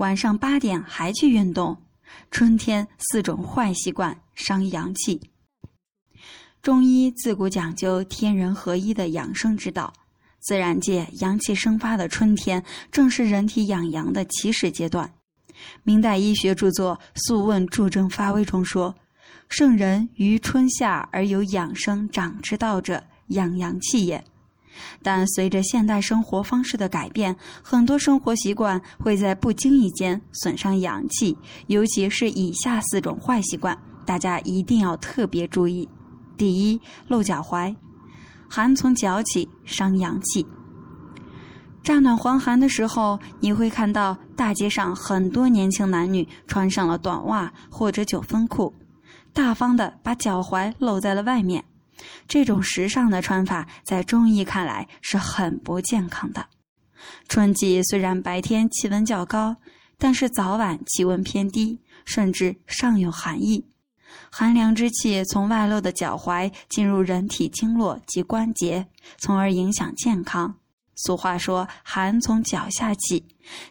[0.00, 1.76] 晚上八点还去运动。
[2.30, 5.20] 春天四种坏习惯伤阳气。
[6.62, 9.92] 中医自古讲究天人合一的养生之道，
[10.40, 15.12] 自然界阳气生发的春天，正是人体养阳的起始阶段。
[15.82, 18.94] 明代医学著作《素问·助症发微》中说
[19.50, 24.24] ：“圣人于春夏而有养生长之道者，养阳气也。”
[25.02, 35.88] 但随着现代生活方式的改变，很多生活习惯会在不经意间损伤阳气，尤其是以下四种坏习惯，大家一定要特别注意。
[36.36, 37.74] 第一，露脚踝，
[38.48, 40.46] 寒从脚起，伤阳气。
[41.82, 48.72] 乍暖还寒的时候，你会看到大街上很多年轻男女穿上了短袜或者九分裤，
[49.32, 51.64] 大方的把脚踝露在了外面。
[52.28, 56.46] 这种时尚的穿法，在中医看来是很不健康的。
[57.28, 59.56] 春季虽然白天气温较高，
[59.98, 63.66] 但是早晚气温偏低，甚至尚有寒意。
[64.30, 68.86] 寒凉之气从外露的脚踝进入人体经络及关节，
[69.18, 70.56] 从而影响健康。
[70.96, 73.24] 俗话说：“寒从脚下起，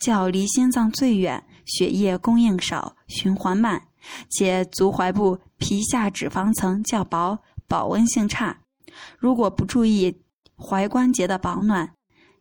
[0.00, 3.80] 脚离心脏最远，血液供应少，循环慢，
[4.30, 7.38] 且足踝部皮下脂肪层较薄。”
[7.72, 8.58] 保温性差，
[9.18, 10.20] 如果不注意
[10.58, 11.94] 踝关节的保暖，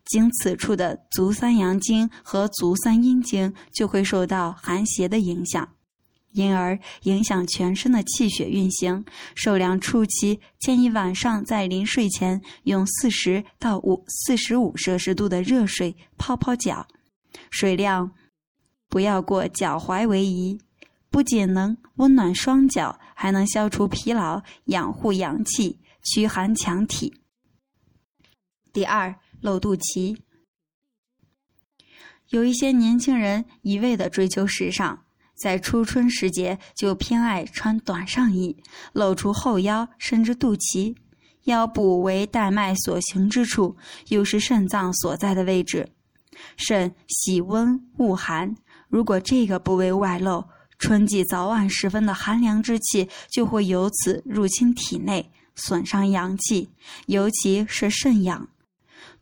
[0.03, 5.69] 经此处的足三阳经和足三阴经就会受到寒邪的影响，
[6.33, 9.05] 因而影响全身的气血运行。
[9.33, 16.85] 受凉初期，建议晚上在临睡前用四十到五四十五摄氏度的热水泡泡脚，
[17.49, 18.11] 水量
[18.89, 20.59] 不要过脚踝为宜。
[21.09, 27.21] 不仅能温暖双脚，还能消除疲劳，养护阳气，驱寒强体。
[28.73, 30.17] 第二，露肚脐。
[32.29, 35.03] 有一些年轻人一味的追求时尚，
[35.35, 38.57] 在初春时节就偏爱穿短上衣，
[38.91, 40.95] 露出后腰甚至肚脐。
[41.43, 43.77] 腰部为带脉所行之处，
[44.07, 45.87] 又是肾脏所在的位置。
[46.57, 48.55] 肾喜温恶寒，
[48.89, 50.43] 如果这个部位外露，
[50.81, 56.69] 春季早晚时分的寒凉之气就会由此入侵体内，损伤阳气，
[57.05, 58.49] 尤其是肾阳。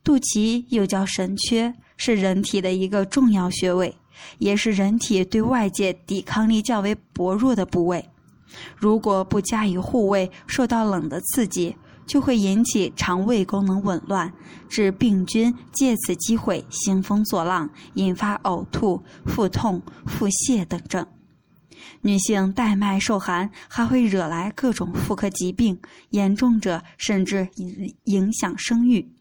[0.02, 3.94] 肚脐又叫神阙，是人体的一个重要穴位，
[4.38, 8.08] 也是人体对外界抵抗力较为薄弱的部位。
[8.74, 14.32] 如果不加以护卫，受到冷的刺激，就会引起肠胃功能紊乱，
[14.70, 21.06] 致病菌借此机会兴风作浪，引发呕吐、腹痛、腹泻等症。
[22.02, 25.80] 女性带脉受寒，还会惹来各种妇科疾病，
[26.10, 29.12] 严重者甚至影影响生育。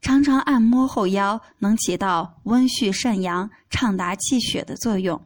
[0.00, 5.20] 常常按摩后腰，能起到温煦肾阳、畅达气血的作用。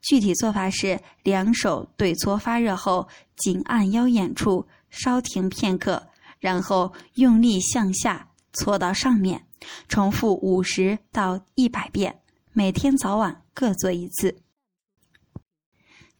[0.00, 6.08] 具体做法是：两手对搓发热后，紧按腰眼处，稍停片刻，
[6.40, 9.44] 然后用力向下搓到上面，
[9.88, 12.18] 重复五十到一百遍，
[12.52, 14.36] 每天早晚各做一次。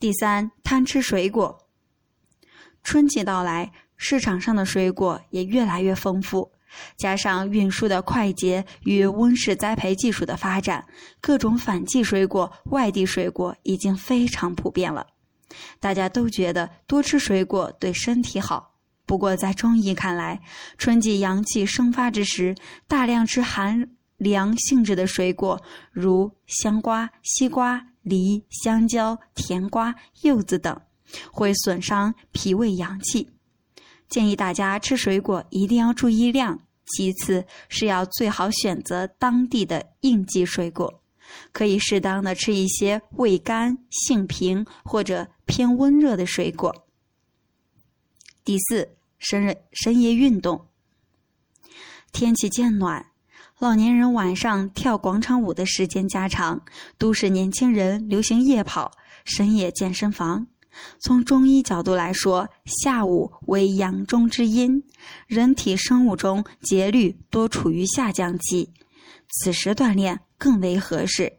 [0.00, 1.66] 第三，贪吃水果。
[2.84, 6.52] 春季到来，市场上的水果也越来越丰富，
[6.96, 10.86] 加上运输的快捷与温室栽培技术的发展，
[11.20, 15.04] 各种反季水果、外地水果已经非常普遍了。
[15.80, 18.76] 大家都觉得多吃水果对身体好。
[19.04, 20.40] 不过，在中医看来，
[20.76, 22.54] 春季阳气生发之时，
[22.86, 25.60] 大量吃寒凉性质的水果，
[25.90, 27.84] 如香瓜、西瓜。
[28.08, 30.80] 梨、香蕉、甜瓜、柚子等，
[31.30, 33.30] 会损伤脾胃阳气。
[34.08, 41.02] 建议大家吃水果一定要注意量，其次是要最好选择当地的应季水果，
[41.52, 46.86] 可以适当的吃一些味甘、性平或者偏温热的水果。
[48.42, 50.68] 第四，深深夜运动。
[52.12, 53.07] 天气渐暖。
[53.58, 56.62] 老年人晚上跳广场舞的时间加长，
[56.96, 58.92] 都市年轻人流行夜跑、
[59.24, 60.46] 深夜健身房。
[61.00, 64.84] 从中医角度来说，下午为阳中之阴，
[65.26, 68.70] 人体生物钟节律多处于下降期，
[69.28, 71.32] 此时锻炼更为合适。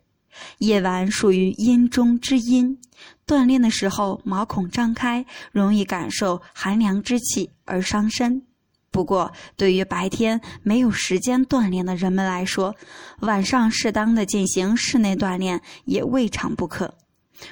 [0.57, 2.77] 夜晚属于阴中之阴，
[3.25, 8.42] 锻炼的时候毛孔张开，容易感受寒凉之气而伤身。
[8.91, 12.75] 不过，对于白天没有时间锻炼的人们来说，
[13.19, 16.95] 晚上适当的进行室内锻炼也未尝不可。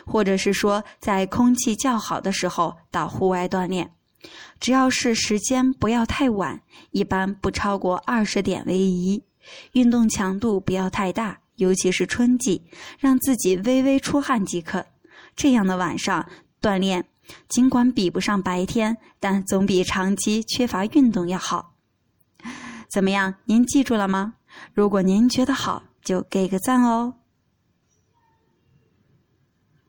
[0.05, 3.89] 或者是说，在空气较好的时候到户外锻炼，
[4.59, 6.61] 只要是时间不要太晚，
[6.91, 9.23] 一般不超过二十点为宜。
[9.71, 12.63] 运动强度不要太大，尤其是春季，
[12.99, 14.85] 让自己微微出汗即可。
[15.37, 16.27] 这样的晚上
[16.61, 17.05] 锻炼，
[17.47, 21.73] 尽管比不上白天，但总比长期缺乏运动要好。
[22.89, 23.35] 怎么样？
[23.45, 24.35] 您记住了吗？
[24.73, 27.15] 如果您觉得好，就给个赞哦。